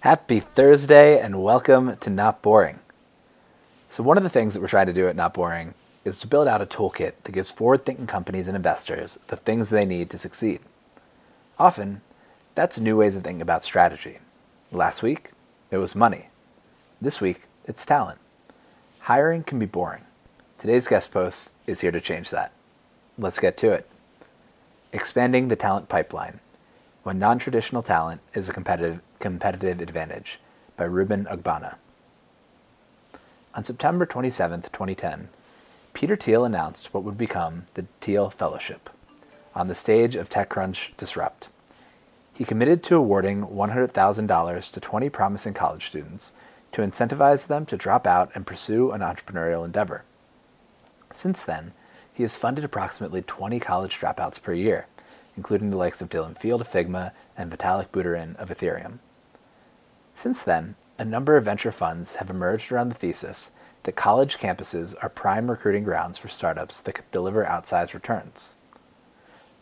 [0.00, 2.78] Happy Thursday and welcome to Not Boring.
[3.90, 5.74] So, one of the things that we're trying to do at Not Boring
[6.06, 9.68] is to build out a toolkit that gives forward thinking companies and investors the things
[9.68, 10.60] they need to succeed.
[11.58, 12.00] Often,
[12.54, 14.20] that's new ways of thinking about strategy.
[14.72, 15.32] Last week,
[15.70, 16.28] it was money.
[17.02, 18.20] This week, it's talent.
[19.00, 20.04] Hiring can be boring.
[20.58, 22.52] Today's guest post is here to change that.
[23.18, 23.86] Let's get to it.
[24.94, 26.40] Expanding the talent pipeline
[27.02, 30.40] when non traditional talent is a competitive, competitive advantage
[30.76, 31.76] by Reuben Ogbonna.
[33.54, 35.28] On September 27, 2010,
[35.92, 38.90] Peter Thiel announced what would become the Thiel Fellowship
[39.54, 41.48] on the stage of TechCrunch Disrupt.
[42.32, 46.32] He committed to awarding $100,000 to 20 promising college students
[46.72, 50.04] to incentivize them to drop out and pursue an entrepreneurial endeavor.
[51.12, 51.72] Since then,
[52.14, 54.86] he has funded approximately 20 college dropouts per year
[55.40, 58.98] including the likes of Dylan Field of Figma and Vitalik Buterin of Ethereum.
[60.14, 63.52] Since then, a number of venture funds have emerged around the thesis
[63.84, 68.56] that college campuses are prime recruiting grounds for startups that can deliver outsized returns.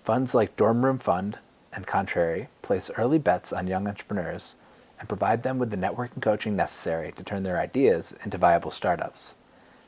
[0.03, 1.39] Funds like Dorm Room Fund
[1.73, 4.57] and Contrary place early bets on young entrepreneurs
[4.99, 8.71] and provide them with the network and coaching necessary to turn their ideas into viable
[8.71, 9.35] startups.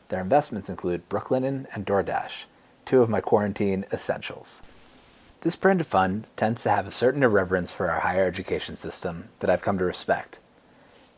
[0.08, 2.44] Their investments include Brooklinen and DoorDash,
[2.84, 4.62] two of my quarantine essentials.
[5.40, 9.28] This brand of fund tends to have a certain irreverence for our higher education system
[9.40, 10.38] that I've come to respect.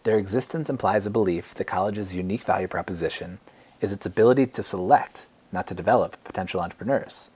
[0.05, 3.39] Their existence implies a belief that college's unique value proposition
[3.81, 7.31] is its ability to select, not to develop, potential entrepreneurs.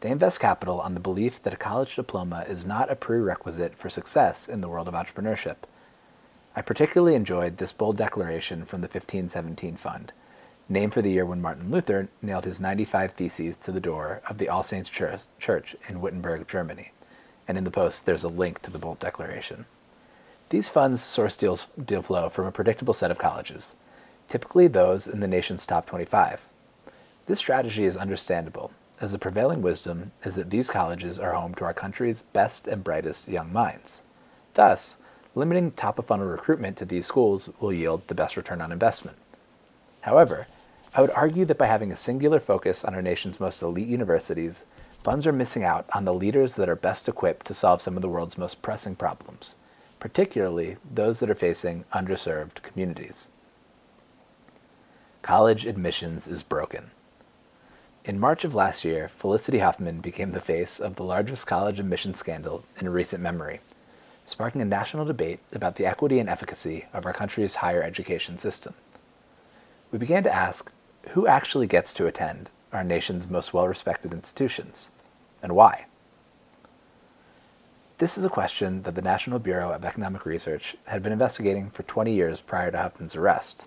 [0.00, 3.90] They invest capital on the belief that a college diploma is not a prerequisite for
[3.90, 5.56] success in the world of entrepreneurship.
[6.54, 10.12] I particularly enjoyed this bold declaration from the 1517 Fund,
[10.68, 14.38] named for the year when Martin Luther nailed his 95 Theses to the door of
[14.38, 16.92] the All Saints Church in Wittenberg, Germany.
[17.48, 19.66] And in the post, there's a link to the Bold Declaration.
[20.50, 23.76] These funds source deals, deal flow from a predictable set of colleges,
[24.30, 26.40] typically those in the nation's top 25.
[27.26, 31.64] This strategy is understandable, as the prevailing wisdom is that these colleges are home to
[31.64, 34.02] our country's best and brightest young minds.
[34.54, 34.96] Thus,
[35.34, 39.18] limiting top of funnel recruitment to these schools will yield the best return on investment.
[40.00, 40.46] However,
[40.94, 44.64] I would argue that by having a singular focus on our nation's most elite universities,
[45.04, 48.02] funds are missing out on the leaders that are best equipped to solve some of
[48.02, 49.54] the world's most pressing problems,
[50.00, 53.28] particularly those that are facing underserved communities.
[55.22, 56.90] College admissions is broken.
[58.04, 62.16] In March of last year, Felicity Huffman became the face of the largest college admissions
[62.16, 63.60] scandal in recent memory,
[64.24, 68.72] sparking a national debate about the equity and efficacy of our country's higher education system.
[69.90, 70.72] We began to ask
[71.10, 74.90] who actually gets to attend our nation's most well respected institutions,
[75.42, 75.87] and why?
[77.98, 81.82] This is a question that the National Bureau of Economic Research had been investigating for
[81.82, 83.66] 20 years prior to Huffman's arrest.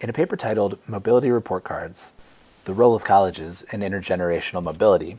[0.00, 2.14] In a paper titled Mobility Report Cards
[2.64, 5.18] The Role of Colleges in Intergenerational Mobility,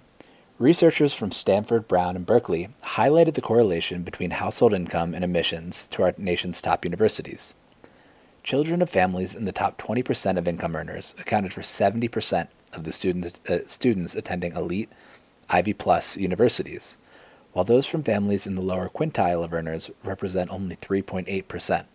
[0.57, 6.01] researchers from Stanford, Brown, and Berkeley highlighted the correlation between household income and admissions to
[6.01, 7.53] our nation's top universities.
[8.41, 13.33] Children of families in the top 20% of income earners accounted for 70% of the
[13.47, 14.89] uh, students attending elite
[15.51, 16.97] Ivy Plus universities,
[17.53, 21.85] while those from families in the lower quintile of earners represent only 3.8%.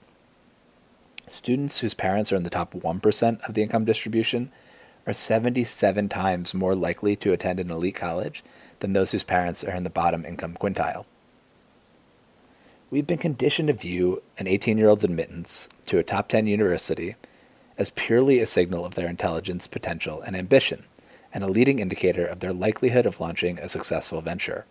[1.29, 4.53] Students whose parents are in the top 1% of the income distribution
[5.07, 8.45] are 77 times more likely to attend an elite college
[8.81, 11.05] than those whose parents are in the bottom income quintile.
[12.91, 17.17] We've been conditioned to view an 18 year old's admittance to a top 10 university
[17.79, 20.85] as purely a signal of their intelligence, potential, and ambition,
[21.33, 24.65] and a leading indicator of their likelihood of launching a successful venture.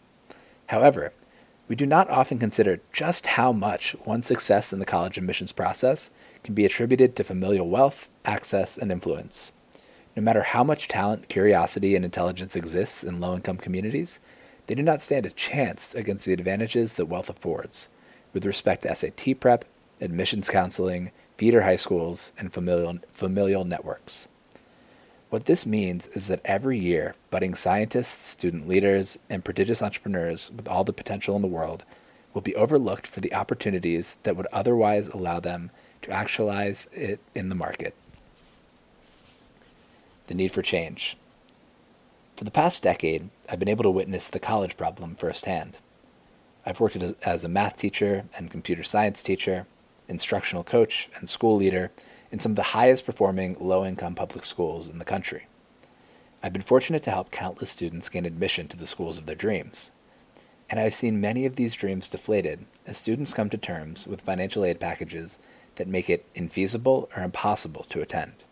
[0.67, 1.13] However,
[1.67, 6.11] we do not often consider just how much one's success in the college admissions process
[6.43, 9.51] can be attributed to familial wealth, access, and influence.
[10.15, 14.19] No matter how much talent, curiosity, and intelligence exists in low income communities,
[14.67, 17.89] they do not stand a chance against the advantages that wealth affords
[18.33, 19.65] with respect to SAT prep,
[20.01, 24.27] admissions counseling, feeder high schools, and familial, familial networks.
[25.35, 30.65] What this means is that every year, budding scientists, student leaders, and prodigious entrepreneurs with
[30.65, 31.83] all the potential in the world
[32.33, 35.71] will be overlooked for the opportunities that would otherwise allow them
[36.03, 37.93] to actualize it in the market.
[40.27, 41.17] The need for change.
[42.37, 45.79] For the past decade, I've been able to witness the college problem firsthand.
[46.65, 49.67] I've worked as a math teacher and computer science teacher,
[50.07, 51.91] instructional coach, and school leader
[52.35, 55.47] in some of the highest performing low income public schools in the country.
[56.43, 59.91] I've been fortunate to help countless students gain admission to the schools of their dreams.
[60.69, 64.65] and I've seen many of these dreams deflated as students come to terms with financial
[64.65, 65.39] aid packages
[65.75, 68.43] that make it infeasible or impossible to attend.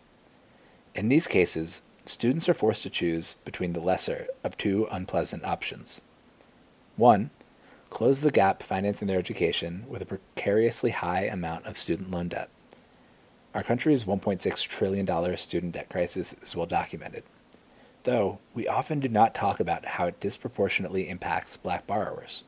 [0.94, 6.00] In these cases, students are forced to choose between the lesser of two unpleasant options.
[6.96, 7.30] One,
[7.90, 12.48] close the gap financing their education with a precariously high amount of student loan debt.
[13.54, 17.22] Our country's $1.6 trillion student debt crisis is well documented,
[18.02, 22.42] though we often do not talk about how it disproportionately impacts black borrowers.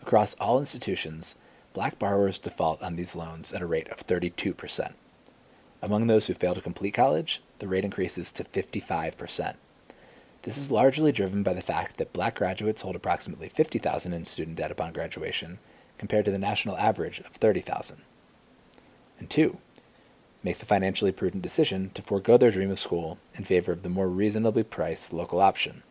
[0.00, 1.34] Across all institutions,
[1.72, 4.92] black borrowers default on these loans at a rate of 32%.
[5.82, 9.54] Among those who fail to complete college, the rate increases to 55%.
[10.42, 14.56] This is largely driven by the fact that black graduates hold approximately 50,000 in student
[14.56, 15.58] debt upon graduation
[15.98, 18.02] compared to the national average of 30,000.
[19.18, 19.58] And two,
[20.42, 23.88] make the financially prudent decision to forego their dream of school in favor of the
[23.88, 25.82] more reasonably priced local option.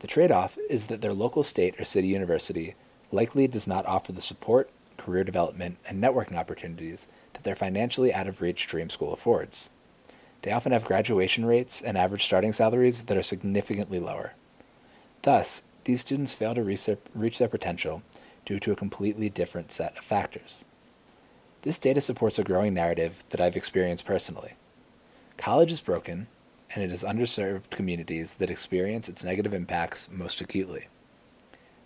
[0.00, 2.74] The trade off is that their local state or city university
[3.12, 8.28] likely does not offer the support, career development, and networking opportunities that their financially out
[8.28, 9.70] of reach dream school affords.
[10.42, 14.32] They often have graduation rates and average starting salaries that are significantly lower.
[15.22, 18.02] Thus, these students fail to reach their potential
[18.46, 20.64] due to a completely different set of factors.
[21.62, 24.54] This data supports a growing narrative that I've experienced personally.
[25.36, 26.26] College is broken,
[26.74, 30.88] and it is underserved communities that experience its negative impacts most acutely.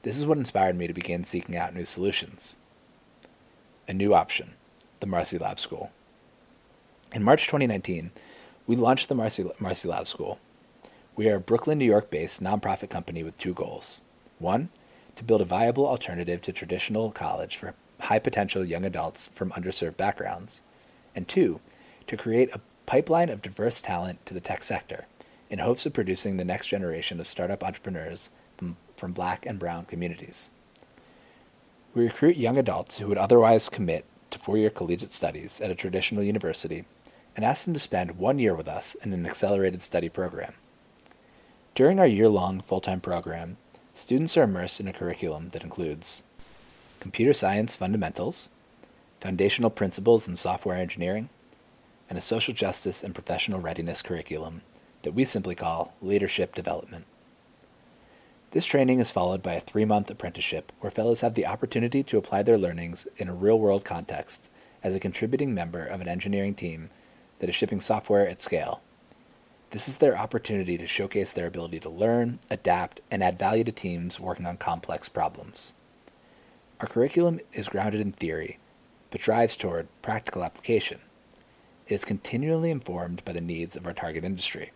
[0.02, 2.56] This is what inspired me to begin seeking out new solutions.
[3.88, 4.54] A new option
[5.00, 5.90] the Marcy Lab School.
[7.12, 8.10] In March 2019,
[8.66, 10.38] we launched the Marcy, Marcy Lab School.
[11.16, 14.00] We are a Brooklyn, New York based nonprofit company with two goals.
[14.38, 14.70] One,
[15.16, 17.74] to build a viable alternative to traditional college for
[18.04, 20.60] high potential young adults from underserved backgrounds.
[21.14, 21.60] And two,
[22.06, 25.06] to create a pipeline of diverse talent to the tech sector
[25.48, 29.84] in hopes of producing the next generation of startup entrepreneurs from, from black and brown
[29.84, 30.50] communities.
[31.94, 35.76] We recruit young adults who would otherwise commit to four year collegiate studies at a
[35.76, 36.84] traditional university
[37.36, 40.54] and ask them to spend one year with us in an accelerated study program.
[41.74, 43.56] During our year long full time program,
[43.94, 46.23] students are immersed in a curriculum that includes
[47.04, 48.48] computer science fundamentals,
[49.20, 51.28] foundational principles in software engineering,
[52.08, 54.62] and a social justice and professional readiness curriculum
[55.02, 57.04] that we simply call leadership development.
[58.52, 62.16] This training is followed by a three month apprenticeship where fellows have the opportunity to
[62.16, 64.50] apply their learnings in a real world context
[64.82, 66.88] as a contributing member of an engineering team
[67.38, 68.80] that is shipping software at scale.
[69.72, 73.72] This is their opportunity to showcase their ability to learn, adapt, and add value to
[73.72, 75.74] teams working on complex problems.
[76.80, 78.58] Our curriculum is grounded in theory,
[79.10, 81.00] but drives toward practical application.
[81.86, 84.72] It is continually informed by the needs of our target industry.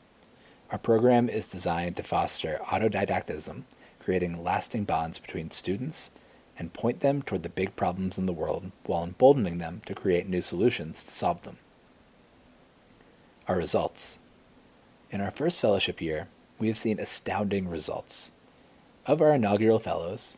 [0.70, 3.62] Our program is designed to foster autodidactism,
[3.98, 6.10] creating lasting bonds between students,
[6.58, 10.28] and point them toward the big problems in the world while emboldening them to create
[10.28, 11.56] new solutions to solve them.
[13.46, 14.18] Our results.
[15.10, 16.28] In our first fellowship year,
[16.58, 18.30] we have seen astounding results.
[19.06, 20.36] Of our inaugural fellows,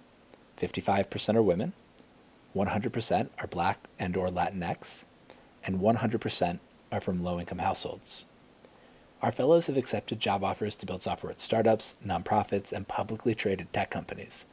[0.61, 1.73] 55% are women,
[2.55, 5.05] 100% are black and or Latinx,
[5.65, 6.59] and 100%
[6.93, 8.27] are from low-income households.
[9.23, 13.73] Our fellows have accepted job offers to build software at startups, nonprofits, and publicly traded
[13.73, 14.47] tech companies.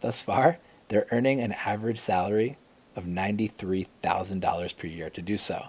[0.00, 0.58] Thus far,
[0.88, 2.56] they're earning an average salary
[2.96, 5.66] of $93,000 per year to do so.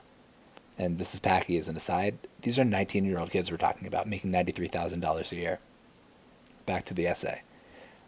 [0.78, 2.18] And this is Packy as an aside.
[2.42, 5.60] These are 19 year old kids we're talking about making $93,000 a year.
[6.66, 7.44] Back to the essay.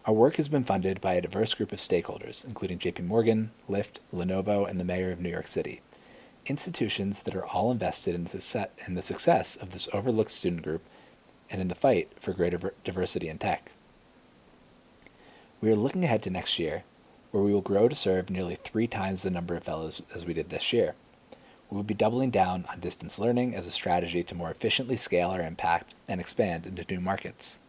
[0.05, 3.99] Our work has been funded by a diverse group of stakeholders, including JP Morgan, Lyft,
[4.13, 5.81] Lenovo, and the Mayor of New York City
[6.45, 10.63] institutions that are all invested in the, set, in the success of this overlooked student
[10.63, 10.81] group
[11.49, 13.71] and in the fight for greater diversity in tech.
[15.59, 16.83] We are looking ahead to next year,
[17.31, 20.33] where we will grow to serve nearly three times the number of fellows as we
[20.33, 20.95] did this year.
[21.69, 25.29] We will be doubling down on distance learning as a strategy to more efficiently scale
[25.29, 27.59] our impact and expand into new markets.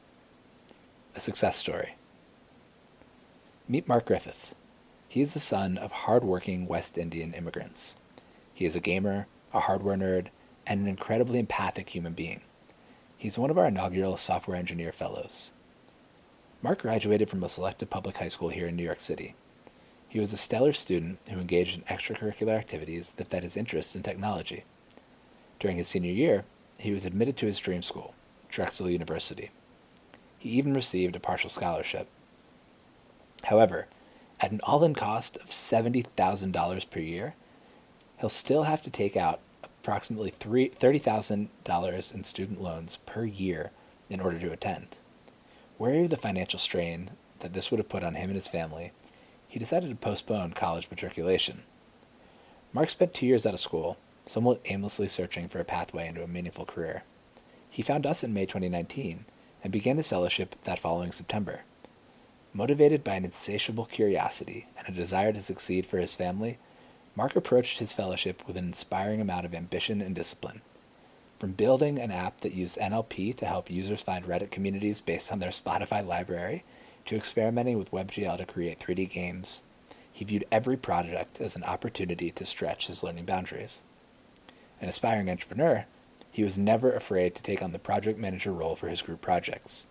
[1.15, 1.95] A success story.
[3.73, 4.55] Meet Mark Griffith.
[5.09, 7.97] He is the son of hard-working West Indian immigrants.
[8.53, 10.27] He is a gamer, a hardware nerd,
[10.67, 12.43] and an incredibly empathic human being.
[13.17, 15.53] He's one of our inaugural software engineer fellows.
[16.61, 19.35] Mark graduated from a selective public high school here in New York City.
[20.07, 24.03] He was a stellar student who engaged in extracurricular activities that fed his interests in
[24.03, 24.65] technology.
[25.59, 26.45] During his senior year,
[26.77, 28.13] he was admitted to his dream school,
[28.51, 29.49] Drexel University.
[30.39, 32.07] He even received a partial scholarship.
[33.45, 33.87] However,
[34.41, 37.35] at an all in cost of $70,000 per year,
[38.19, 43.71] he'll still have to take out approximately $30,000 in student loans per year
[44.09, 44.97] in order to attend.
[45.79, 48.93] Wary of the financial strain that this would have put on him and his family,
[49.49, 51.63] he decided to postpone college matriculation.
[52.73, 56.29] Mark spent two years out of school, somewhat aimlessly searching for a pathway into a
[56.29, 57.03] meaningful career.
[57.69, 59.25] He found us in May 2019
[59.65, 61.63] and began his fellowship that following September.
[62.55, 66.59] Motivated by an insatiable curiosity and a desire to succeed for his family,
[67.17, 70.61] Mark approached his fellowship with an inspiring amount of ambition and discipline.
[71.39, 75.39] From building an app that used NLP to help users find Reddit communities based on
[75.39, 76.63] their Spotify library,
[77.07, 79.63] to experimenting with WebGL to create 3D games,
[80.13, 83.83] he viewed every project as an opportunity to stretch his learning boundaries.
[84.81, 85.87] An aspiring entrepreneur,
[86.31, 89.87] he was never afraid to take on the project manager role for his group projects.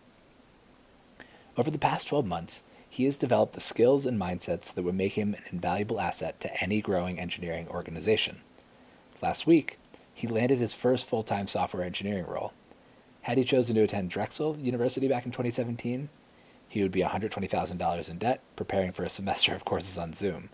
[1.58, 5.14] Over the past 12 months, he has developed the skills and mindsets that would make
[5.14, 8.42] him an invaluable asset to any growing engineering organization.
[9.22, 9.78] Last week,
[10.14, 12.54] he landed his first full time software engineering role.
[13.24, 16.10] Had he chosen to attend Drexel University back in 2017,
[16.68, 20.50] he would be $120,000 in debt preparing for a semester of courses on Zoom.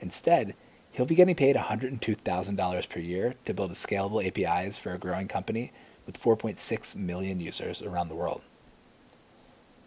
[0.00, 0.54] Instead,
[0.92, 5.72] he'll be getting paid $102,000 per year to build scalable APIs for a growing company
[6.06, 8.42] with 4.6 million users around the world.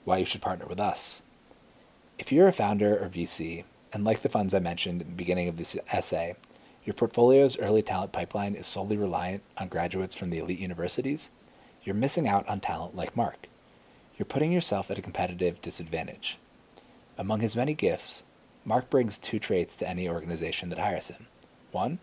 [0.08, 1.22] Why you should partner with us.
[2.18, 5.50] If you're a founder or VC, and like the funds I mentioned in the beginning
[5.50, 6.38] of this essay,
[6.86, 11.32] your portfolio's early talent pipeline is solely reliant on graduates from the elite universities,
[11.84, 13.50] you're missing out on talent like Mark.
[14.18, 16.38] You're putting yourself at a competitive disadvantage.
[17.18, 18.24] Among his many gifts,
[18.64, 21.28] Mark brings two traits to any organization that hires him.
[21.74, 22.00] One,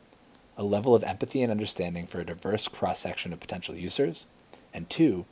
[0.58, 4.26] a level of empathy and understanding for a diverse cross section of potential users,
[4.74, 5.24] and two,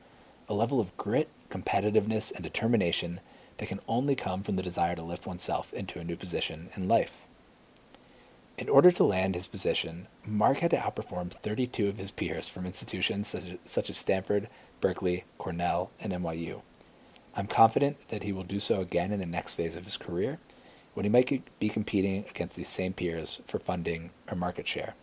[0.49, 3.21] a level of grit, competitiveness, and determination
[3.59, 6.89] that can only come from the desire to lift oneself into a new position in
[6.89, 7.23] life.
[8.59, 12.67] In order to land his position, Mark had to outperform 32 of his peers from
[12.67, 14.49] institutions such as Stanford,
[14.81, 16.63] Berkeley, Cornell, and NYU.
[17.35, 20.39] I'm confident that he will do so again in the next phase of his career,
[20.95, 24.95] when he might be competing against these same peers for funding or market share.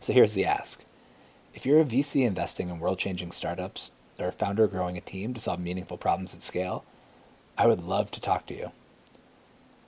[0.00, 0.84] So here's the ask
[1.54, 5.34] If you're a VC investing in world changing startups, or a founder growing a team
[5.34, 6.84] to solve meaningful problems at scale,
[7.58, 8.72] I would love to talk to you.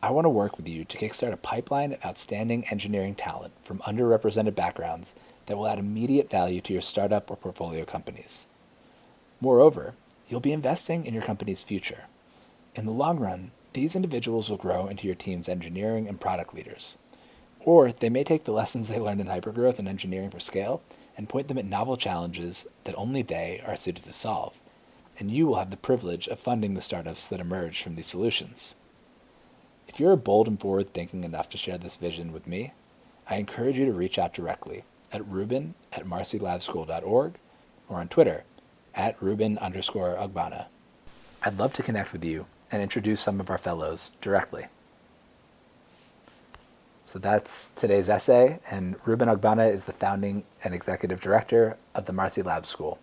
[0.03, 3.81] I want to work with you to kickstart a pipeline of outstanding engineering talent from
[3.81, 5.15] underrepresented backgrounds
[5.47, 8.47] that will add immediate value to your startup or portfolio companies.
[9.41, 9.95] Moreover,
[10.29, 12.05] you'll be investing in your company's future.
[12.77, 16.97] In the long run, these individuals will grow into your team's engineering and product leaders.
[17.61, 20.81] Or they may take the lessons they learned in hypergrowth and engineering for scale
[21.19, 24.59] and point them at novel challenges that only they are suited to solve.
[25.19, 28.77] And you will have the privilege of funding the startups that emerge from these solutions.
[29.89, 32.73] If you're bold and forward thinking enough to share this vision with me,
[33.29, 37.35] I encourage you to reach out directly at reuben at marcylabschool.org
[37.89, 38.45] or on Twitter
[38.95, 40.67] at reuben underscore ogbonna.
[41.43, 44.67] I'd love to connect with you and introduce some of our fellows directly.
[47.09, 52.13] So that's today's essay, and Reuben Ogbonna is the founding and executive director of the
[52.13, 52.99] Marcy Lab School,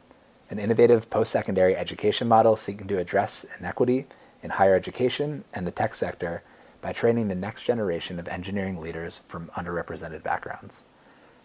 [0.52, 4.06] an innovative post secondary education model seeking to address inequity
[4.44, 6.44] in higher education and the tech sector
[6.84, 10.84] by training the next generation of engineering leaders from underrepresented backgrounds.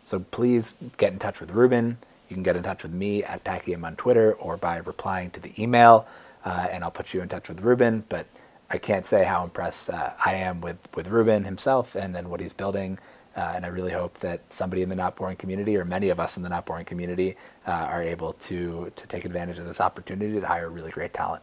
[0.05, 1.97] So please get in touch with Reuben.
[2.29, 5.41] You can get in touch with me at packym on Twitter or by replying to
[5.41, 6.07] the email,
[6.45, 8.05] uh, and I'll put you in touch with Reuben.
[8.11, 8.27] But
[8.71, 12.41] I can't say how impressed uh, I am with, with Reuben himself and, and what
[12.41, 12.99] he's building.
[13.37, 16.21] Uh, and I really hope that somebody in the Not Boring community, or many of
[16.21, 17.37] us in the Not Boring community,
[17.67, 21.43] uh, are able to, to take advantage of this opportunity to hire really great talent.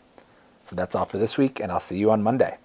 [0.63, 2.57] So that's all for this week, and I'll see you on Monday.